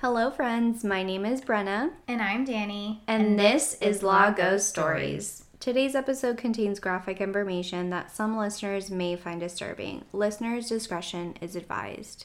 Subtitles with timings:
[0.00, 0.82] Hello, friends.
[0.82, 3.02] My name is Brenna, And I'm Danny.
[3.06, 5.44] and, this is Law Ghost Stories.
[5.58, 10.04] Today's episode contains graphic information that some listeners may find disturbing.
[10.12, 12.24] Listeners' discretion is advised.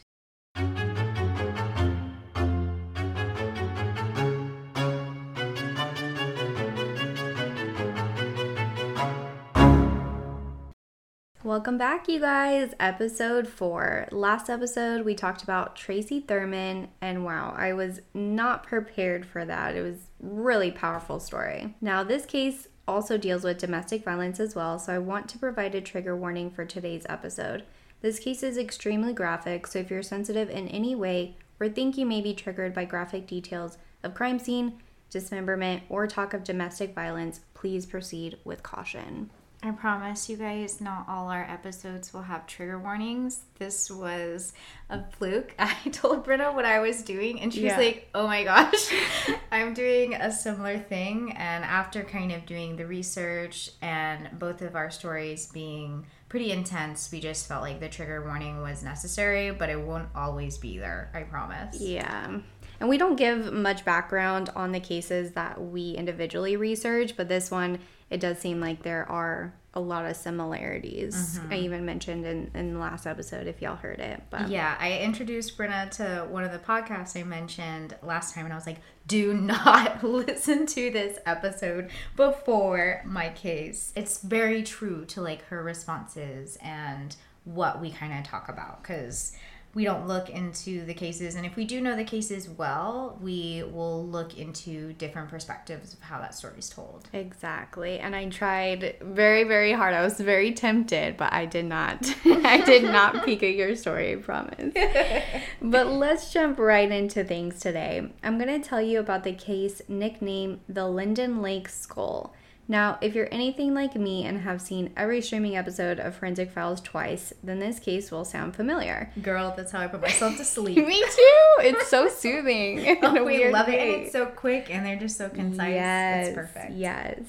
[11.55, 12.73] Welcome back, you guys.
[12.81, 14.09] Episode four.
[14.11, 19.73] Last episode, we talked about Tracy Thurman, and wow, I was not prepared for that.
[19.73, 21.73] It was really powerful story.
[21.79, 25.75] Now, this case also deals with domestic violence as well, so I want to provide
[25.75, 27.63] a trigger warning for today's episode.
[28.01, 32.05] This case is extremely graphic, so if you're sensitive in any way or think you
[32.05, 37.39] may be triggered by graphic details of crime scene, dismemberment, or talk of domestic violence,
[37.53, 39.29] please proceed with caution.
[39.65, 43.39] I promise you guys, not all our episodes will have trigger warnings.
[43.57, 44.53] This was
[44.91, 45.55] a fluke.
[45.59, 47.75] I told Britta what I was doing, and she Yeah.
[47.77, 48.93] was like, oh my gosh,
[49.51, 51.31] I'm doing a similar thing.
[51.35, 57.11] And after kind of doing the research and both of our stories being pretty intense,
[57.11, 61.09] we just felt like the trigger warning was necessary, but it won't always be there.
[61.13, 61.79] I promise.
[61.79, 62.39] Yeah.
[62.85, 67.49] And we don't give much background on the cases that we individually research, but this
[67.49, 67.79] one,
[68.11, 71.39] it does seem like there are a lot of similarities.
[71.39, 71.53] I mm-hmm.
[71.53, 74.21] even mentioned in, in the last episode if y'all heard it.
[74.29, 78.53] But Yeah, I introduced Brenna to one of the podcasts I mentioned last time, and
[78.53, 83.93] I was like, do not listen to this episode before my case.
[83.95, 89.35] It's very true to like her responses and what we kind of talk about because
[89.75, 93.63] we don't look into the cases and if we do know the cases well we
[93.71, 97.99] will look into different perspectives of how that story is told Exactly.
[97.99, 99.93] And I tried very, very hard.
[99.93, 102.15] I was very tempted, but I did not.
[102.25, 104.73] I did not peek at your story, I promise.
[105.61, 108.09] but let's jump right into things today.
[108.23, 112.33] I'm going to tell you about the case nicknamed the Linden Lake Skull.
[112.67, 116.81] Now, if you're anything like me and have seen every streaming episode of Forensic Files
[116.81, 119.11] twice, then this case will sound familiar.
[119.21, 121.43] girl that's how i put myself to sleep Me too.
[121.59, 122.97] It's so soothing.
[123.03, 126.35] oh, we love it and it's so quick and they're just so concise Yes, it's
[126.35, 127.19] perfect Yes.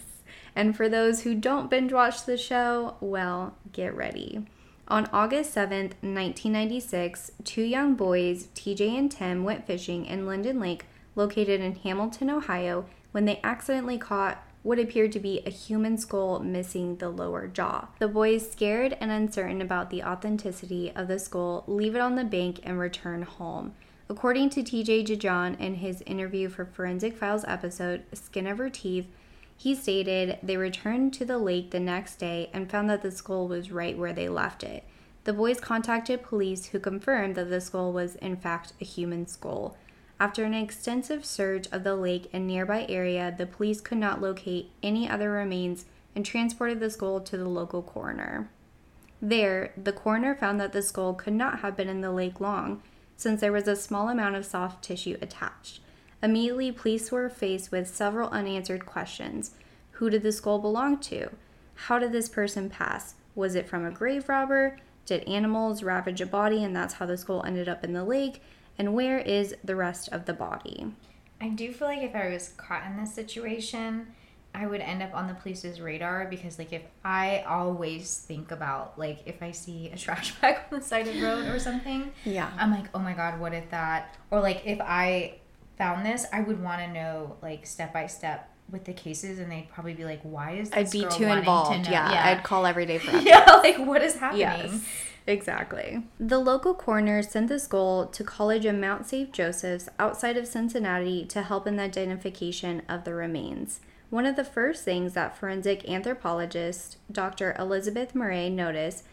[0.55, 4.47] And for those who don't binge watch the show, well, get ready.
[4.89, 10.87] On August 7th, 1996, two young boys, TJ and Tim, went fishing in Linden Lake,
[11.15, 16.41] located in Hamilton, Ohio, when they accidentally caught what appeared to be a human skull
[16.41, 17.87] missing the lower jaw.
[18.01, 22.25] The boys, scared and uncertain about the authenticity of the skull, leave it on the
[22.25, 23.75] bank and return home.
[24.09, 29.07] According to TJ Jajan in his interview for Forensic Files episode Skin of Her Teeth,
[29.57, 33.47] he stated they returned to the lake the next day and found that the skull
[33.47, 34.83] was right where they left it.
[35.23, 39.77] The boys contacted police, who confirmed that the skull was, in fact, a human skull.
[40.19, 44.71] After an extensive search of the lake and nearby area, the police could not locate
[44.83, 45.85] any other remains
[46.15, 48.49] and transported the skull to the local coroner.
[49.21, 52.83] There, the coroner found that the skull could not have been in the lake long,
[53.17, 55.81] since there was a small amount of soft tissue attached.
[56.23, 59.53] Immediately, police were faced with several unanswered questions.
[59.93, 61.31] Who did the skull belong to?
[61.75, 63.15] How did this person pass?
[63.35, 64.79] Was it from a grave robber?
[65.05, 68.43] Did animals ravage a body and that's how the skull ended up in the lake?
[68.79, 70.87] And where is the rest of the body?
[71.41, 74.09] I do feel like if I was caught in this situation,
[74.55, 78.99] I would end up on the police's radar because, like, if I always think about,
[78.99, 82.11] like, if I see a trash bag on the side of the road or something,
[82.25, 82.51] Yeah.
[82.59, 84.17] I'm like, oh my god, what if that?
[84.31, 85.35] Or, like, if I
[85.77, 89.53] found this, I would want to know, like, step by step with the cases, and
[89.53, 91.73] they'd probably be like, why is this I'd be too involved.
[91.85, 91.91] To know?
[91.91, 94.41] Yeah, I'd call every day for yeah, like, what is happening?
[94.41, 94.85] Yes,
[95.27, 96.05] exactly.
[96.19, 99.33] The local coroner sent the skull to College of Mount St.
[99.33, 103.81] Joseph's outside of Cincinnati to help in the identification of the remains.
[104.11, 107.57] One of the first things that forensic anthropologist Dr.
[107.59, 109.05] Elizabeth Murray noticed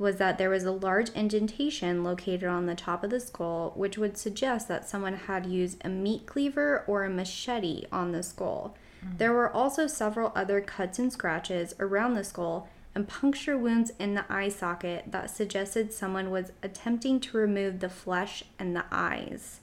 [0.00, 3.98] was that there was a large indentation located on the top of the skull, which
[3.98, 8.74] would suggest that someone had used a meat cleaver or a machete on the skull.
[9.04, 9.18] Mm.
[9.18, 14.14] There were also several other cuts and scratches around the skull and puncture wounds in
[14.14, 19.60] the eye socket that suggested someone was attempting to remove the flesh and the eyes.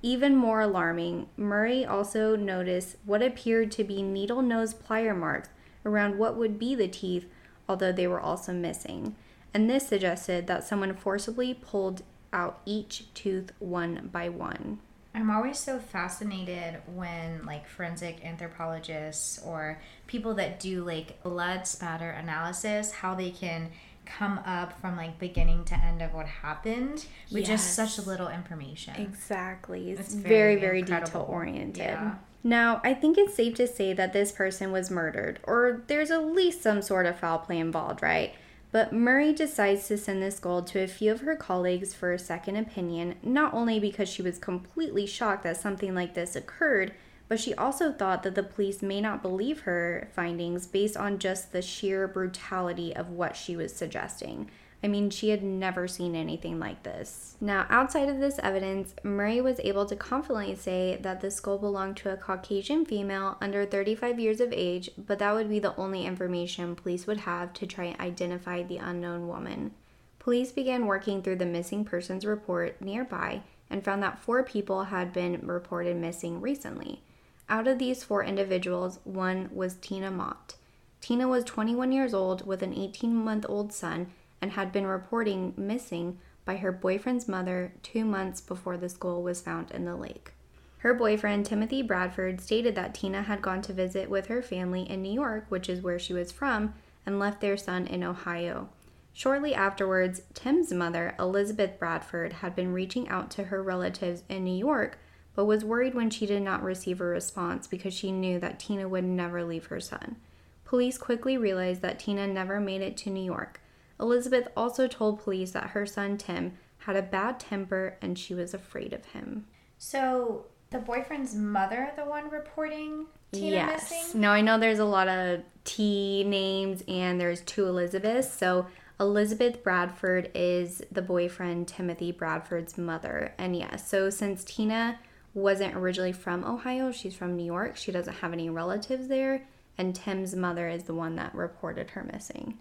[0.00, 5.48] Even more alarming, Murray also noticed what appeared to be needle nose plier marks
[5.84, 7.26] around what would be the teeth,
[7.68, 9.16] although they were also missing.
[9.52, 12.02] And this suggested that someone forcibly pulled
[12.32, 14.78] out each tooth one by one.
[15.18, 22.10] I'm always so fascinated when like forensic anthropologists or people that do like blood spatter
[22.10, 23.70] analysis, how they can
[24.06, 28.94] come up from like beginning to end of what happened with just such little information.
[28.96, 29.90] Exactly.
[29.90, 31.82] It's, It's very, very very detail oriented.
[31.82, 32.14] Yeah.
[32.44, 36.24] Now, I think it's safe to say that this person was murdered, or there's at
[36.24, 38.34] least some sort of foul play involved, right?
[38.70, 42.18] But Murray decides to send this gold to a few of her colleagues for a
[42.18, 46.92] second opinion, not only because she was completely shocked that something like this occurred,
[47.28, 51.52] but she also thought that the police may not believe her findings based on just
[51.52, 54.50] the sheer brutality of what she was suggesting.
[54.82, 57.36] I mean, she had never seen anything like this.
[57.40, 61.96] Now, outside of this evidence, Murray was able to confidently say that the skull belonged
[61.98, 66.06] to a Caucasian female under 35 years of age, but that would be the only
[66.06, 69.72] information police would have to try and identify the unknown woman.
[70.20, 75.12] Police began working through the missing persons report nearby and found that four people had
[75.12, 77.02] been reported missing recently.
[77.48, 80.54] Out of these four individuals, one was Tina Mott.
[81.00, 85.54] Tina was 21 years old with an 18 month old son and had been reporting
[85.56, 90.32] missing by her boyfriend's mother two months before the skull was found in the lake.
[90.78, 95.02] Her boyfriend, Timothy Bradford, stated that Tina had gone to visit with her family in
[95.02, 96.74] New York, which is where she was from,
[97.04, 98.68] and left their son in Ohio.
[99.12, 104.56] Shortly afterwards, Tim's mother, Elizabeth Bradford, had been reaching out to her relatives in New
[104.56, 104.98] York,
[105.34, 108.88] but was worried when she did not receive a response because she knew that Tina
[108.88, 110.16] would never leave her son.
[110.64, 113.60] Police quickly realized that Tina never made it to New York.
[114.00, 118.54] Elizabeth also told police that her son Tim had a bad temper and she was
[118.54, 119.46] afraid of him.
[119.78, 124.20] So the boyfriend's mother, the one reporting Tina missing.
[124.20, 128.32] Now I know there's a lot of T names and there's two Elizabeths.
[128.32, 128.66] So
[129.00, 133.34] Elizabeth Bradford is the boyfriend Timothy Bradford's mother.
[133.38, 134.98] And yes, so since Tina
[135.34, 137.76] wasn't originally from Ohio, she's from New York.
[137.76, 139.46] She doesn't have any relatives there.
[139.76, 142.58] And Tim's mother is the one that reported her missing.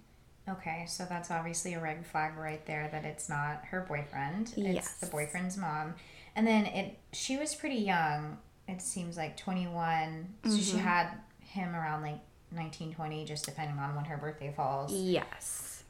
[0.50, 4.48] Okay, so that's obviously a red flag right there that it's not her boyfriend.
[4.56, 4.94] It's Yes.
[5.00, 5.96] the boyfriend's mom.
[6.36, 8.38] And then it she was pretty young.
[8.68, 10.36] It seems like 21.
[10.44, 10.60] So Mm-hmm.
[10.60, 11.10] she had
[11.40, 12.20] him around like
[12.52, 14.94] 1920 just depending on when her birthday falls.
[14.94, 15.84] Yes.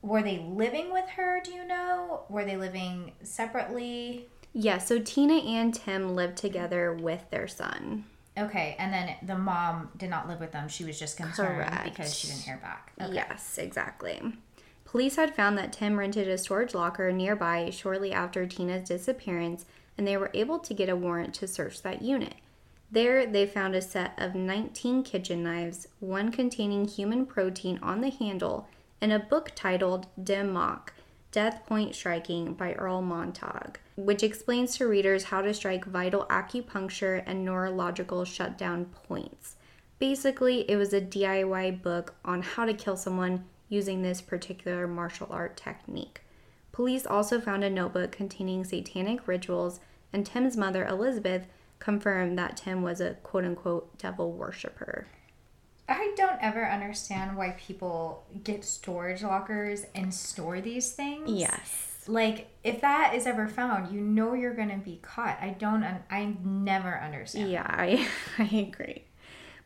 [0.00, 2.22] Were they living with her, do you know?
[2.28, 4.28] Were they living separately?
[4.52, 8.04] Yeah, so Tina and Tim lived together with their son.
[8.38, 10.68] Okay, and then the mom did not live with them.
[10.68, 11.84] She was just concerned Correct.
[11.84, 12.92] because she didn't hear back.
[13.00, 13.14] Okay.
[13.14, 14.22] Yes, exactly.
[14.84, 19.64] Police had found that Tim rented a storage locker nearby shortly after Tina's disappearance,
[19.96, 22.34] and they were able to get a warrant to search that unit.
[22.90, 28.10] There, they found a set of 19 kitchen knives, one containing human protein on the
[28.10, 28.68] handle,
[29.00, 30.92] and a book titled Dim Mak
[31.32, 37.22] Death Point Striking by Erle Montaigue, which explains to readers how to strike vital acupuncture
[37.26, 39.56] and neurological shutdown points.
[39.98, 45.28] Basically, it was a DIY book on how to kill someone using this particular martial
[45.30, 46.22] art technique.
[46.72, 49.80] Police also found a notebook containing satanic rituals,
[50.12, 51.46] and Tim's mother, Elizabeth,
[51.78, 55.06] confirmed that Tim was a quote unquote devil worshiper.
[55.88, 61.30] I don't ever understand why people get storage lockers and store these things.
[61.30, 61.91] Yes.
[62.08, 65.38] Like if that is ever found, you know you're going to be caught.
[65.40, 67.50] I don't un- I never understand.
[67.50, 68.08] Yeah, I,
[68.38, 69.04] I agree.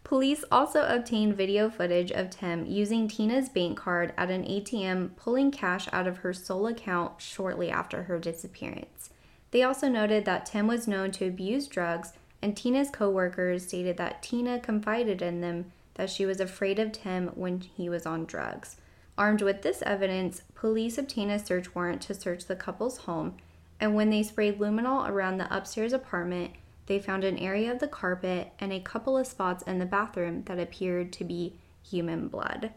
[0.04, 5.50] Police also obtained video footage of Tim using Tina's bank card at an ATM pulling
[5.50, 9.10] cash out of her sole account shortly after her disappearance.
[9.50, 14.22] They also noted that Tim was known to abuse drugs, and Tina's coworkers stated that
[14.22, 18.76] Tina confided in them that she was afraid of Tim when he was on drugs.
[19.19, 23.37] Armed with this evidence, police obtained a search warrant to search the couple's home,
[23.81, 26.53] and when they sprayed luminol around the upstairs apartment,
[26.87, 30.43] they found an area of the carpet and a couple of spots in the bathroom
[30.44, 32.73] that appeared to be human blood.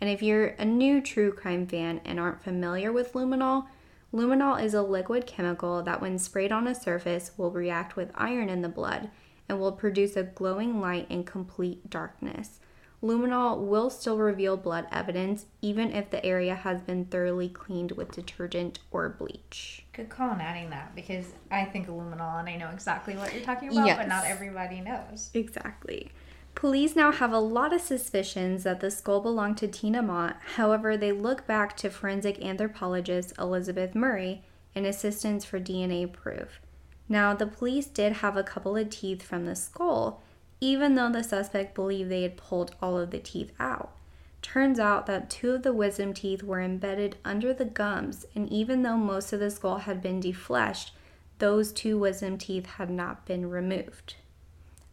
[0.00, 3.66] And if you're a new true crime fan and aren't familiar with luminol,
[4.12, 8.48] luminol is a liquid chemical that, when sprayed on a surface, will react with iron
[8.48, 9.10] in the blood
[9.48, 12.58] and will produce a glowing light in complete darkness.
[13.04, 18.12] Luminol will still reveal blood evidence even if the area has been thoroughly cleaned with
[18.12, 19.84] detergent or bleach.
[19.92, 23.44] Good call on adding that because I think luminol and I know exactly what you're
[23.44, 25.30] talking about, but not everybody knows.
[25.34, 26.12] Exactly.
[26.54, 30.36] Police now have a lot of suspicions that the skull belonged to Tina Mott.
[30.54, 34.44] However, they look back to forensic anthropologist Elizabeth Murray
[34.74, 36.60] in assistance for DNA proof.
[37.06, 40.22] Now, the police did have a couple of teeth from the skull,
[40.64, 43.92] even though the suspect believed they had pulled all of the teeth out.
[44.40, 48.80] Turns out that two of the wisdom teeth were embedded under the gums, and even
[48.80, 50.92] though most of the skull had been defleshed,
[51.38, 54.14] those two wisdom teeth had not been removed.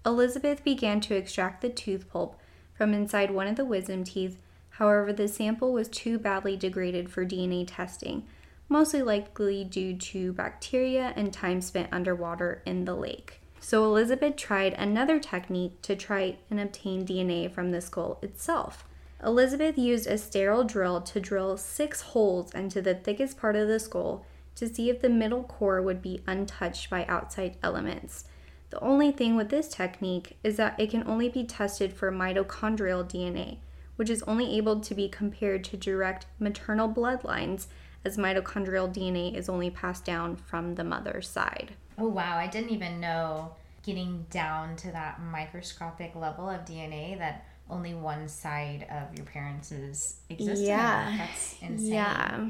[0.06, 2.38] Elizabeth began to extract the tooth pulp
[2.74, 4.42] from inside one of the wisdom teeth.
[4.72, 8.25] However, the sample was too badly degraded for DNA testing,
[8.68, 13.41] mostly likely due to bacteria and time spent underwater in the lake.
[13.63, 18.86] So Elizabeth tried another technique to try and obtain DNA from the skull itself.
[19.24, 23.80] Elizabeth used a sterile drill to drill six holes into the thickest part of the
[23.80, 24.25] skull
[24.56, 28.25] to see if the middle core would be untouched by outside elements.
[28.72, 33.08] The only thing with this technique is that it can only be tested for mitochondrial
[33.08, 33.58] DNA,
[33.96, 37.68] which is only able to be compared to direct maternal bloodlines,
[38.03, 41.75] as mitochondrial DNA is only passed down from the mother's side.
[41.98, 42.38] Oh, wow.
[42.38, 48.28] I didn't even know getting down to that microscopic level of DNA that only one
[48.28, 50.68] side of your parents is existing.
[50.68, 51.16] Yeah.
[51.18, 51.94] That's insane.
[51.94, 52.50] Yeah.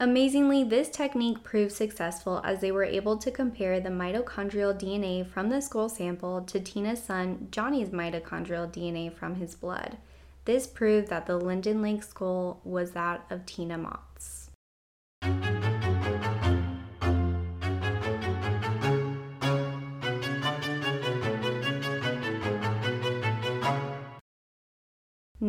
[0.00, 5.48] Amazingly, this technique proved successful as they were able to compare the mitochondrial DNA from
[5.48, 9.96] the skull sample to Tina's son Johnny's mitochondrial DNA from his blood.
[10.44, 14.47] This proved that the Linden Lake skull was that of Tina Mott's.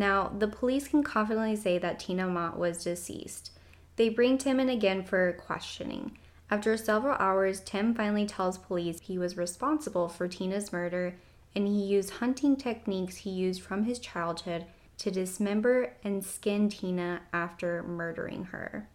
[0.00, 3.50] Now, the police can confidently say that Tina Mott was deceased.
[3.96, 6.16] They bring Tim in again for questioning.
[6.50, 11.16] After several hours, Tim finally tells police he was responsible for Tina's murder
[11.54, 14.64] and he used hunting techniques he used from his childhood
[14.96, 18.88] to dismember and skin Tina after murdering her.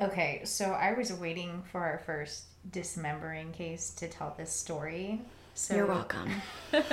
[0.00, 5.22] Okay, so I was waiting for our first dismembering case to tell this story.
[5.54, 6.30] So You're welcome.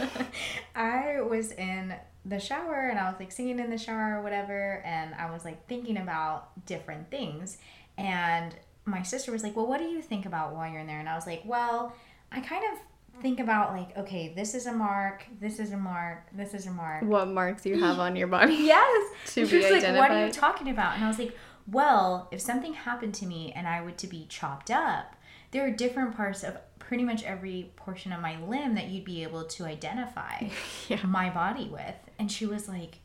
[0.76, 4.82] I was in the shower and I was like singing in the shower or whatever,
[4.86, 7.58] and I was like thinking about different things.
[7.98, 11.00] And my sister was like, Well, what do you think about while you're in there?
[11.00, 11.96] And I was like, Well,
[12.32, 12.80] I kind of
[13.22, 16.72] think about like, okay, this is a mark, this is a mark, this is a
[16.72, 17.04] mark.
[17.04, 18.54] What marks you have on your body?
[18.56, 19.14] Yes.
[19.34, 20.96] To she be was like, What are you talking about?
[20.96, 21.36] And I was like,
[21.68, 25.16] Well, if something happened to me and I were to be chopped up,
[25.52, 26.58] there are different parts of
[26.90, 30.48] pretty much every portion of my limb that you'd be able to identify
[30.90, 31.06] Yeah.
[31.06, 31.94] my body with.
[32.18, 32.98] And she was like,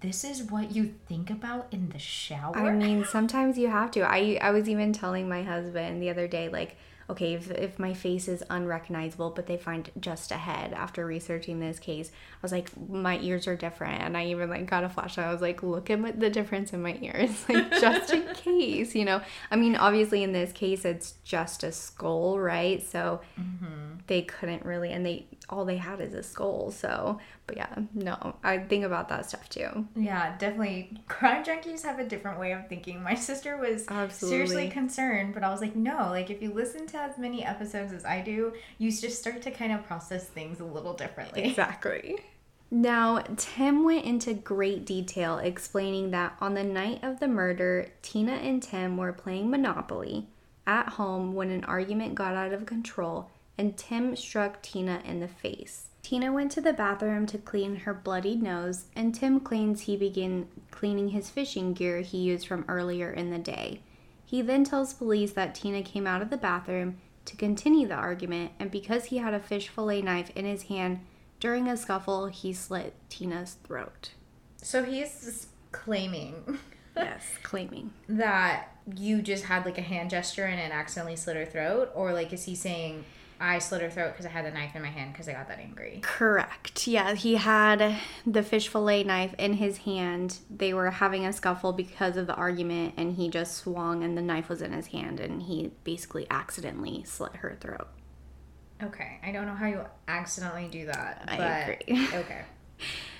[0.00, 2.56] This is what you think about in the shower?
[2.56, 4.00] I mean, sometimes you have to.
[4.00, 6.76] I I was even telling my husband the other day, like,
[7.08, 11.60] okay, if, if my face is unrecognizable, but they find just a head after researching
[11.60, 14.88] this case, I was like, my ears are different, and I even like got a
[14.88, 15.26] flashlight.
[15.26, 19.04] I was like, look at the difference in my ears, like just in case, you
[19.04, 19.20] know.
[19.50, 22.84] I mean, obviously in this case, it's just a skull, right?
[22.84, 23.98] So mm-hmm.
[24.08, 26.70] they couldn't really, and they all they had is a skull.
[26.70, 29.86] So, but yeah, no, I think about that stuff too.
[29.94, 30.98] Yeah, definitely.
[31.08, 33.02] Crime junkies have a different way of thinking.
[33.02, 36.98] My sister was seriously concerned, but I was like, no, like if you listen to
[36.98, 40.64] as many episodes as I do, you just start to kind of process things a
[40.64, 41.54] little differently.
[41.56, 42.18] Exactly.
[42.70, 48.32] Now, Tim went into great detail explaining that on the night of the murder, Tina
[48.32, 50.26] and Tim were playing Monopoly
[50.66, 55.28] at home when an argument got out of control and Tim struck Tina in the
[55.28, 55.88] face.
[56.02, 60.46] Tina went to the bathroom to clean her bloodied nose, and Tim claims he began
[60.70, 63.80] cleaning his fishing gear he used from earlier in the day.
[64.24, 68.52] He then tells police that Tina came out of the bathroom to continue the argument,
[68.60, 71.00] and because he had a fish fillet knife in his hand
[71.40, 74.10] during a scuffle, he slit Tina's throat.
[74.62, 76.58] So he's claiming
[76.96, 77.92] Yes, claiming.
[78.08, 82.12] that you just had like a hand gesture and it accidentally slit her throat, or
[82.12, 83.04] like is he saying
[83.40, 85.48] I slit her throat because I had the knife in my hand because I got
[85.48, 86.00] that angry?
[86.02, 86.86] Correct.
[86.86, 90.38] Yeah, he had the fish fillet knife in his hand.
[90.50, 94.22] They were having a scuffle because of the argument, and he just swung, and the
[94.22, 97.88] knife was in his hand, and he basically accidentally slit her throat.
[98.82, 101.24] Okay, I don't know how you accidentally do that.
[101.26, 102.18] I but, agree.
[102.18, 102.42] Okay.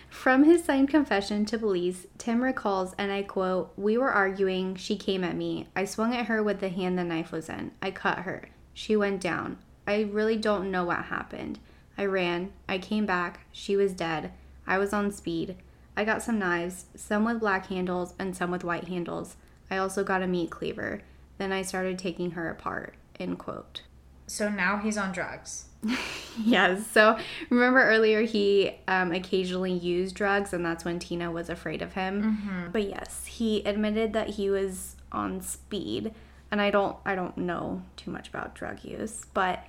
[0.08, 4.74] From his signed confession to police, Tim recalls, and I quote, We were arguing.
[4.76, 5.68] She came at me.
[5.76, 7.72] I swung at her with the hand the knife was in.
[7.82, 8.48] I cut her.
[8.72, 9.58] She went down.
[9.86, 11.58] I really don't know what happened.
[11.98, 12.52] I ran.
[12.68, 13.40] I came back.
[13.52, 14.32] She was dead.
[14.66, 15.56] I was on speed.
[15.96, 19.36] I got some knives, some with black handles and some with white handles.
[19.70, 21.00] I also got a meat cleaver.
[21.38, 22.94] Then I started taking her apart.
[23.18, 23.82] End quote.
[24.26, 25.66] So now he's on drugs.
[26.44, 26.86] Yes.
[26.88, 31.94] So remember earlier he um, occasionally used drugs, and that's when Tina was afraid of
[31.94, 32.68] him.
[32.72, 36.12] But yes, he admitted that he was on speed,
[36.50, 39.64] and I don't I don't know too much about drug use, but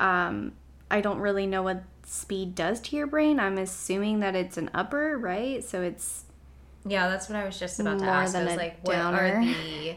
[0.00, 0.54] um,
[0.90, 3.40] I don't really know what speed does to your brain.
[3.40, 5.64] I'm assuming that it's an upper, right?
[5.64, 6.24] So it's
[6.84, 8.34] Yeah, that's what I was just about to ask.
[8.36, 9.18] I than was a like, what downer.
[9.18, 9.96] are the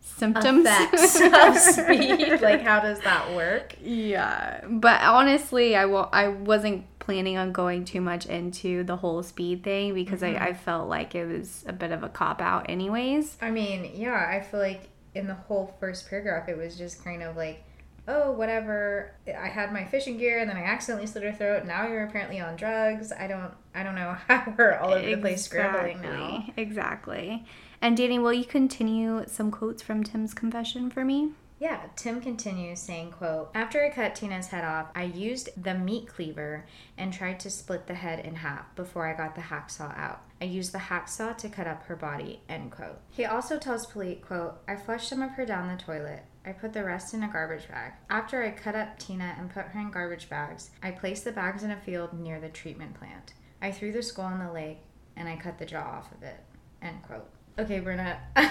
[0.00, 0.66] symptoms.
[0.66, 2.40] effects of speed?
[2.42, 3.74] like, how does that work?
[3.80, 9.22] Yeah, but honestly, I wa- I wasn't planning on going too much into the whole
[9.22, 10.42] speed thing because Mm-hmm.
[10.42, 13.36] I, I felt like it was a bit of a cop out, anyways.
[13.40, 17.22] I mean, yeah, I feel like in the whole first paragraph, it was just kind
[17.22, 17.62] of like,
[18.08, 19.12] oh, whatever.
[19.26, 21.64] I had my fishing gear, and then I accidentally slit her throat.
[21.64, 23.12] Now you're apparently on drugs.
[23.12, 26.44] I don't, I don't know how we're all over the place scrambling now.
[26.56, 27.44] Exactly, Exactly.
[27.82, 31.30] And Danny, will you continue some quotes from Tim's confession for me?
[31.58, 36.06] Yeah, Tim continues saying, quote, After I cut Tina's head off, I used the meat
[36.06, 36.66] cleaver
[36.98, 40.20] and tried to split the head in half before I got the hacksaw out.
[40.40, 43.00] I used the hacksaw to cut up her body, end quote.
[43.10, 46.24] He also tells Polite, quote, I flushed some of her down the toilet.
[46.44, 47.94] I put the rest in a garbage bag.
[48.10, 51.62] After I cut up Tina and put her in garbage bags, I placed the bags
[51.62, 53.32] in a field near the treatment plant.
[53.62, 54.80] I threw the skull in the lake
[55.16, 56.38] and I cut the jaw off of it,
[56.82, 57.30] end quote.
[57.58, 58.18] Okay, Brenna.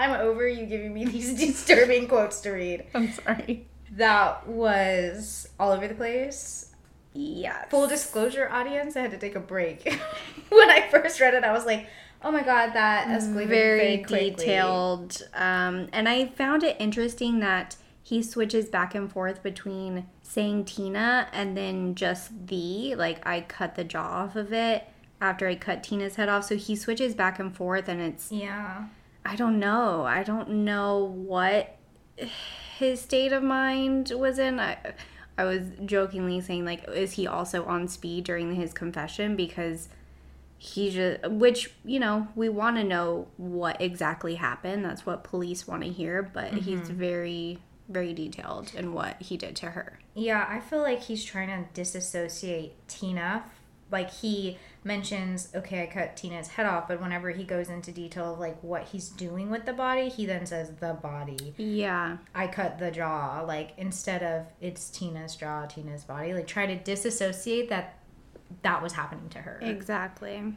[0.00, 2.86] I'm over you giving me these disturbing quotes to read.
[2.94, 3.68] I'm sorry.
[3.92, 6.72] That was all over the place.
[7.12, 7.66] Yeah.
[7.66, 9.82] Full disclosure, audience, I had to take a break.
[10.48, 11.86] when I first read it, I was like,
[12.22, 15.22] oh my god, that escalated very, very detailed.
[15.34, 21.28] Um, and I found it interesting that he switches back and forth between saying Tina
[21.32, 24.88] and then just the, like, I cut the jaw off of it
[25.20, 26.44] after I cut Tina's head off.
[26.44, 28.84] So he switches back and forth, and it's, Yeah.
[29.24, 30.04] I don't know.
[30.04, 31.76] I don't know what
[32.78, 34.58] his state of mind was in.
[34.58, 34.78] I,
[35.36, 39.36] I was jokingly saying, like, is he also on speed during his confession?
[39.36, 39.88] Because
[40.58, 44.84] he just, which, you know, we want to know what exactly happened.
[44.84, 46.98] That's what police want to hear, but he's mm-hmm.
[46.98, 47.58] very,
[47.88, 49.98] very detailed in what he did to her.
[50.14, 53.44] Yeah, I feel like he's trying to disassociate Tina.
[53.90, 58.32] Like he mentions, okay, I cut Tina's head off, but whenever he goes into detail
[58.32, 61.54] of like what he's doing with the body, he then says the body.
[61.56, 62.18] Yeah.
[62.34, 66.76] I cut the jaw, like instead of it's Tina's jaw, Tina's body, like try to
[66.76, 67.98] disassociate that
[68.62, 69.58] that was happening to her.
[69.62, 70.54] Exactly.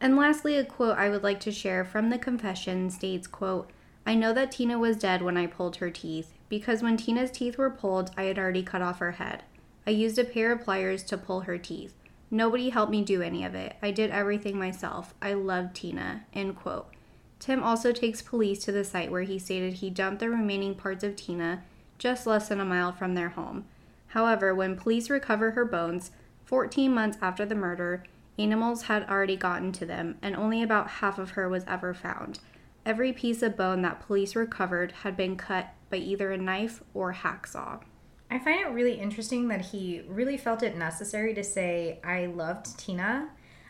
[0.00, 3.70] And lastly, a quote I would like to share from the confession states, quote,
[4.06, 7.58] I know that Tina was dead when I pulled her teeth, because when Tina's teeth
[7.58, 9.44] were pulled, I had already cut off her head.
[9.86, 11.94] I used a pair of pliers to pull her teeth.
[12.30, 13.76] Nobody helped me do any of it.
[13.82, 15.14] I did everything myself.
[15.20, 16.24] I loved Tina.
[16.32, 16.88] End quote.
[17.40, 21.02] Tim also takes police to the site where he stated he dumped the remaining parts
[21.02, 21.62] of Tina
[21.98, 23.64] just less than a mile from their home.
[24.08, 26.10] However, when police recover her bones,
[26.44, 28.04] 14 months after the murder,
[28.38, 32.40] animals had already gotten to them, and only about half of her was ever found.
[32.84, 37.12] Every piece of bone that police recovered had been cut by either a knife or
[37.12, 37.80] hacksaw.
[38.30, 42.78] I find it really interesting that he really felt it necessary to say, I loved
[42.78, 43.28] Tina.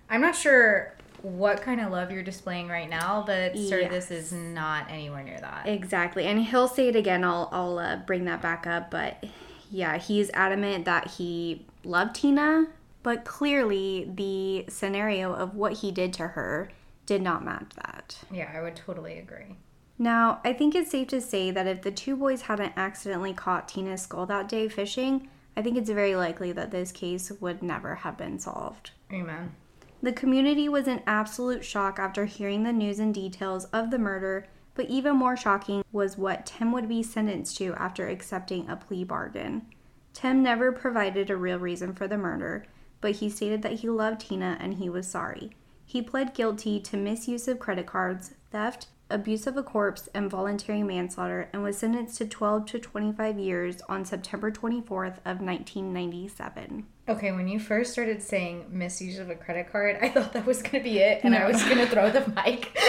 [0.08, 4.32] I'm not sure what kind of love you're displaying right now, but sir, this is
[4.32, 5.66] not anywhere near that.
[5.68, 6.24] Exactly.
[6.26, 7.24] And he'll say it again.
[7.24, 8.90] I'll, I'll uh, bring that back up.
[8.90, 9.24] But
[9.70, 12.66] yeah, he's adamant that he loved Tina,
[13.02, 16.70] but clearly the scenario of what he did to her
[17.06, 18.18] did not match that.
[18.30, 19.56] yeah, I would totally agree.
[20.00, 23.68] Now, I think it's safe to say that if the two boys hadn't accidentally caught
[23.68, 27.96] Tina's skull that day fishing, I think it's very likely that this case would never
[27.96, 28.92] have been solved.
[29.12, 29.54] Amen.
[30.02, 34.46] The community was in absolute shock after hearing the news and details of the murder,
[34.74, 39.04] but even more shocking was what Tim would be sentenced to after accepting a plea
[39.04, 39.66] bargain.
[40.14, 42.64] Tim never provided a real reason for the murder,
[43.02, 45.50] but he stated that he loved Tina and he was sorry.
[45.84, 50.82] He pled guilty to misuse of credit cards, theft, abuse of a corpse, and voluntary
[50.82, 56.86] manslaughter and was sentenced to 12 to 25 years on September 24th of 1997.
[57.08, 60.62] Okay, when you first started saying misuse of a credit card, I thought that was
[60.62, 62.76] gonna be it, and I was gonna throw the mic.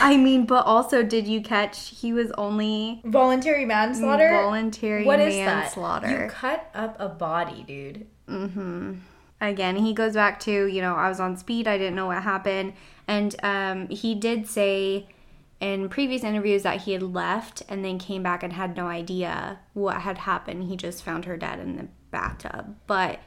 [0.00, 4.28] I mean, but also, did you catch he was only Voluntary manslaughter.
[4.30, 5.62] voluntary What is that?
[5.62, 6.24] manslaughter?
[6.24, 8.06] You cut up a body, dude.
[8.28, 8.94] Mm-hmm.
[9.40, 12.22] Again, he goes back to, you know, I was on speed, I didn't know what
[12.22, 12.74] happened.
[13.06, 15.08] And um, he did say
[15.60, 19.58] in previous interviews that he had left and then came back and had no idea
[19.72, 20.64] what had happened.
[20.64, 22.76] He just found her dead in the bathtub.
[22.86, 23.20] But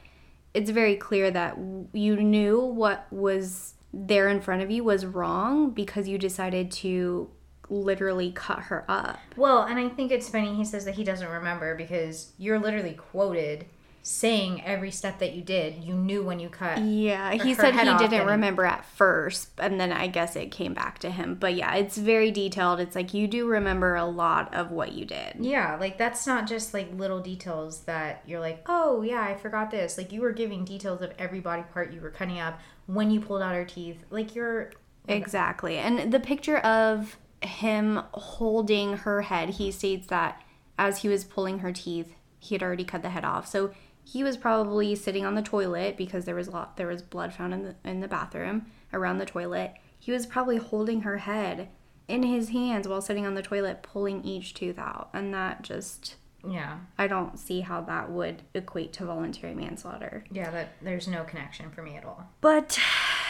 [0.54, 1.58] it's very clear that
[1.92, 7.30] you knew what was there in front of you was wrong because you decided to
[7.70, 9.18] literally cut her up.
[9.36, 12.94] Well, and I think it's funny he says that he doesn't remember because you're literally
[12.94, 13.66] quoted
[14.08, 15.84] saying every step that you did.
[15.84, 16.78] You knew when you cut.
[16.78, 20.72] Yeah, he said he didn't and- remember at first, and then I guess it came
[20.72, 21.34] back to him.
[21.34, 22.80] But yeah, it's very detailed.
[22.80, 25.36] It's like you do remember a lot of what you did.
[25.40, 29.70] Yeah, like that's not just like little details that you're like, oh yeah, I forgot
[29.70, 29.98] this.
[29.98, 33.20] Like you were giving details of every body part you were cutting up when you
[33.20, 34.04] pulled out her teeth.
[34.10, 34.72] Like you're
[35.06, 35.76] Exactly.
[35.76, 40.42] And the picture of him holding her head, he states that
[40.78, 43.46] as he was pulling her teeth, he had already cut the head off.
[43.46, 43.72] So
[44.10, 47.34] he was probably sitting on the toilet because there was a lot, there was blood
[47.34, 49.74] found in the in the bathroom around the toilet.
[49.98, 51.68] He was probably holding her head
[52.06, 56.16] in his hands while sitting on the toilet pulling each tooth out and that just
[56.46, 56.78] Yeah.
[56.96, 60.24] I don't see how that would equate to voluntary manslaughter.
[60.30, 62.30] Yeah, that there's no connection for me at all.
[62.40, 62.78] But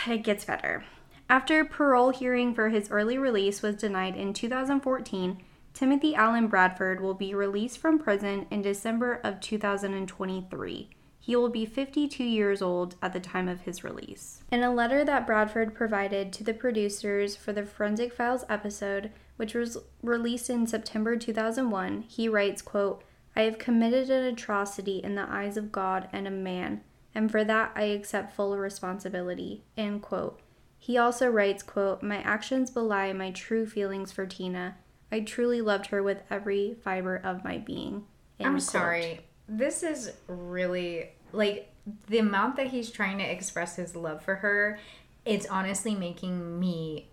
[0.06, 0.84] it gets better.
[1.28, 5.42] After parole hearing for his early release was denied in 2014,
[5.78, 10.90] Timothy Allen Bradford will be released from prison in December of 2023.
[11.20, 14.42] He will be 52 years old at the time of his release.
[14.50, 19.54] In a letter that Bradford provided to the producers for the Forensic Files episode, which
[19.54, 23.04] was released in September 2001, he writes, quote,
[23.36, 26.80] I have committed an atrocity in the eyes of God and of man,
[27.14, 29.62] and for that I accept full responsibility.
[29.76, 30.40] End quote.
[30.76, 34.74] He also writes, quote, My actions belie my true feelings for Tina.
[35.10, 38.04] I truly loved her with every fiber of my being.
[38.40, 38.62] I'm quote.
[38.62, 39.20] sorry.
[39.48, 41.70] This is really like
[42.08, 44.78] the amount that he's trying to express his love for her.
[45.24, 47.08] It's honestly making me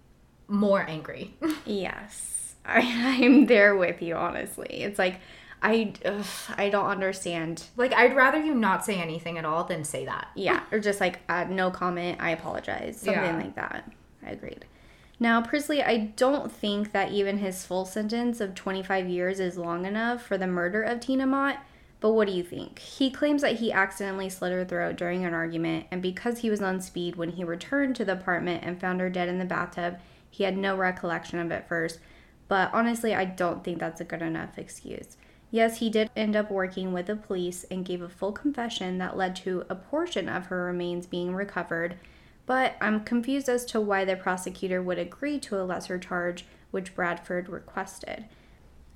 [0.48, 1.34] more angry.
[1.66, 4.16] Yes, I, I'm there with you.
[4.16, 5.20] Honestly, it's like
[5.62, 6.26] I ugh,
[6.58, 7.64] I don't understand.
[7.78, 10.28] like I'd rather you not say anything at all than say that.
[10.36, 12.20] Yeah, or just like uh, no comment.
[12.22, 12.98] I apologize.
[13.00, 13.38] Something Yeah.
[13.38, 13.90] like that.
[14.26, 14.66] I agreed.
[15.20, 19.86] Now, Prisley, I don't think that even his full sentence of 25 years is long
[19.86, 21.60] enough for the murder of Tina Mott.
[22.02, 22.80] But what do you think?
[22.80, 26.62] He claims that he accidentally slit her throat during an argument, and because he was
[26.62, 29.98] on speed when he returned to the apartment and found her dead in the bathtub,
[30.30, 32.00] he had no recollection of it first.
[32.48, 35.18] But honestly, I don't think that's a good enough excuse.
[35.50, 39.16] Yes, he did end up working with the police and gave a full confession that
[39.16, 41.96] led to a portion of her remains being recovered,
[42.46, 46.96] but I'm confused as to why the prosecutor would agree to a lesser charge, which
[46.96, 48.26] Bradford requested.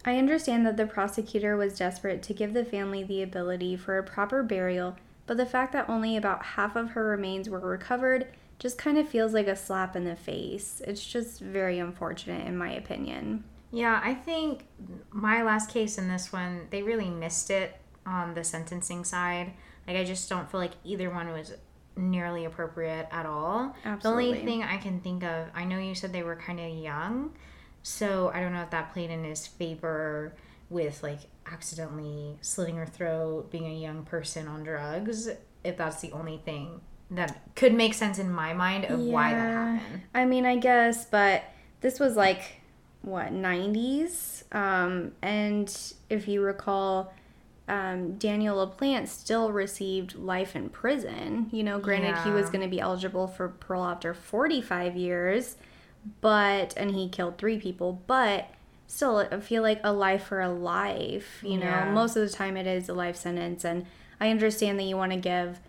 [0.05, 4.03] I understand that the prosecutor was desperate to give the family the ability for a
[4.03, 4.95] proper burial,
[5.27, 8.27] but the fact that only about half of her remains were recovered
[8.59, 10.81] just kind of feels like a slap in the face.
[10.85, 13.43] It's just very unfortunate, in my opinion.
[13.71, 14.65] Yeah, I think
[15.11, 19.53] my last case in this one, they really missed it on the sentencing side.
[19.87, 21.53] Like, I just don't feel like either one was
[21.99, 23.75] nearly appropriate at all.
[23.83, 26.69] The only thing I can think of, I know you said they were kind of
[26.69, 27.33] young,
[27.83, 30.33] so I don't know if that played in his favor
[30.69, 35.29] with like accidentally slitting her throat, being a young person on drugs.
[35.63, 36.81] If that's the only thing
[37.11, 40.01] that could make sense in my mind of why that happened.
[40.13, 41.43] I mean, I guess, but
[41.81, 42.61] this was like
[43.01, 45.75] what 90s, um, and
[46.09, 47.13] if you recall,
[47.69, 51.47] um, Daniel LaPlante still received life in prison.
[51.51, 55.55] You know, granted, he was going to be eligible for parole after 45 years,
[56.21, 58.47] but and he killed three people, but
[58.87, 61.39] still, I feel like a life for a life.
[61.43, 61.91] You know, Yeah.
[61.91, 63.85] most of the time it is a life sentence, and
[64.19, 65.59] I understand that you want to give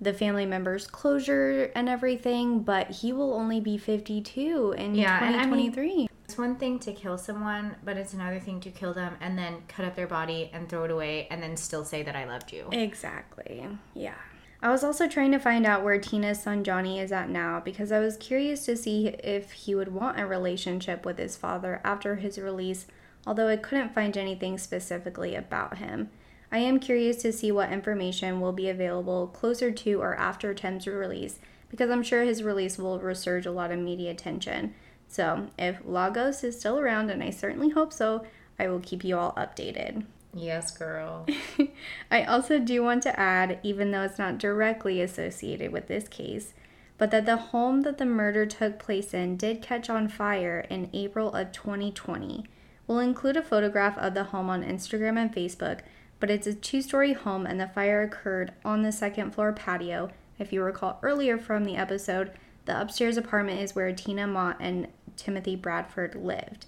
[0.00, 5.36] the family members closure and everything, but he will only be 52 in Yeah, and
[5.36, 6.08] I mean- 2023.
[6.34, 9.62] It's one thing to kill someone, but it's another thing to kill them and then
[9.68, 12.52] cut up their body and throw it away and then still say that I loved
[12.52, 12.68] you.
[12.72, 13.68] exactly.
[13.94, 14.16] Yeah.
[14.60, 17.92] I was also trying to find out where Tina's son Johnny is at now because
[17.92, 22.16] I was curious to see if he would want a relationship with his father after
[22.16, 22.88] his release,
[23.28, 26.10] although I couldn't find anything specifically about him.
[26.50, 30.88] I am curious to see what information will be available closer to or after Tim's
[30.88, 31.38] release
[31.70, 34.74] because I'm sure his release will resurge a lot of media attention.
[35.08, 38.26] So, if Lagos is still around, and I certainly hope so,
[38.58, 40.04] I will keep you all updated.
[40.32, 41.26] Yes, girl.
[42.10, 46.54] I also do want to add, even though it's not directly associated with this case,
[46.98, 50.90] but that the home that the murder took place in did catch on fire in
[50.92, 52.44] April of 2020.
[52.86, 55.80] We'll include a photograph of the home on Instagram and Facebook,
[56.20, 60.10] but it's a two story home and the fire occurred on the second floor patio.
[60.38, 62.32] If you recall earlier from the episode,
[62.66, 66.66] the upstairs apartment is where Tina Mott and Timothy Bradford lived.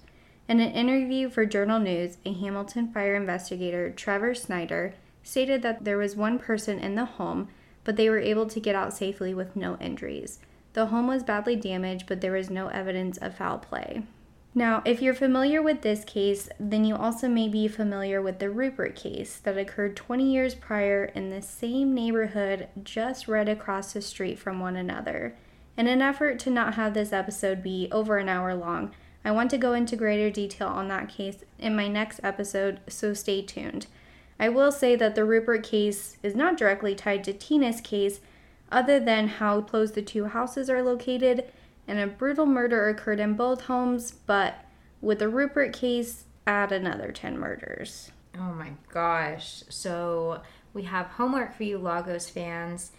[0.49, 5.99] In an interview for Journal News, a Hamilton fire investigator, Trevor Snyder, stated that there
[5.99, 7.49] was one person in the home,
[7.83, 10.39] but they were able to get out safely with no injuries.
[10.75, 14.05] The home was badly damaged, but there was no evidence of foul play.
[14.55, 18.47] Now, if you're familiar with this case, then you also may be familiar with the
[18.47, 24.01] Ruppert case that occurred 20 years prior in the same neighborhood just right across the
[24.01, 25.35] street from one another.
[25.77, 28.93] In an effort to not have this episode be over an hour long,
[29.25, 33.13] I want to go into greater detail on that case in my next episode, so
[33.13, 33.87] stay tuned.
[34.39, 38.21] I will say that the Ruppert case is not directly tied to Tina's case,
[38.71, 41.51] other than how close the two houses are located,
[41.87, 44.65] and a brutal murder occurred in both homes, but
[45.01, 48.11] with the Ruppert case, add another 10 murders.
[48.39, 49.63] Oh my gosh.
[49.69, 52.93] So we have homework for you, Lagos fans.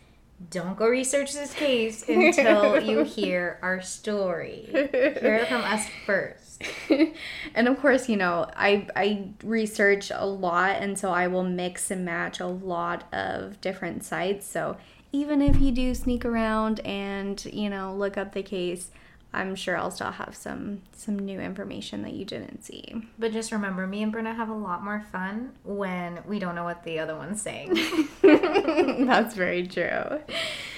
[0.51, 4.67] Don't go research this case until you hear our story.
[4.71, 6.63] Hear it from us first.
[7.55, 11.89] and of course, you know, I I research a lot and so I will mix
[11.89, 14.45] and match a lot of different sites.
[14.45, 14.77] So
[15.11, 18.91] even if you do sneak around and, you know, look up the case,
[19.37, 22.95] I'm sure I'll still have some some new information that you didn't see.
[23.19, 26.63] But just remember, me and Brenna have a lot more fun when we don't know
[26.63, 27.75] what the other one's saying.
[28.21, 30.21] That's very true.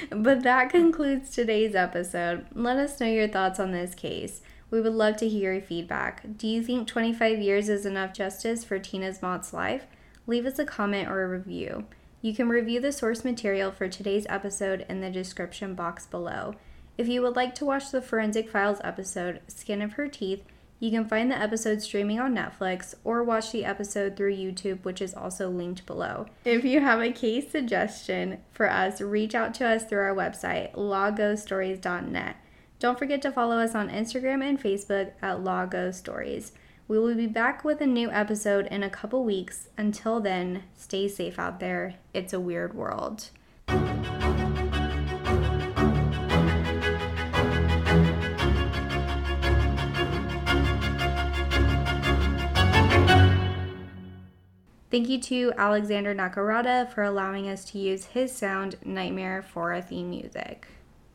[0.09, 2.47] But that concludes today's episode.
[2.53, 4.41] Let us know your thoughts on this case.
[4.69, 6.37] We would love to hear your feedback.
[6.37, 9.85] Do you think 25 years is enough justice for Tina's Mott's life?
[10.27, 11.85] Leave us a comment or a review.
[12.21, 16.55] You can review the source material for today's episode in the description box below.
[16.99, 20.43] If you would like to watch the Forensic Files episode, Skin of Her Teeth,
[20.81, 25.01] you can find the episode streaming on Netflix or watch the episode through YouTube, which
[25.01, 26.25] is also linked below.
[26.43, 30.73] If you have a case suggestion for us, reach out to us through our website,
[30.73, 32.35] lawgostories.net.
[32.79, 36.51] Don't forget to follow us on Instagram and Facebook at Stories.
[36.89, 39.69] We will be back with a new episode in a couple weeks.
[39.77, 41.95] Until then, stay safe out there.
[42.13, 43.29] It's a weird world.
[54.91, 59.81] Thank you to Alexander Nakarada for allowing us to use his sound Nightmare for our
[59.81, 60.67] theme music.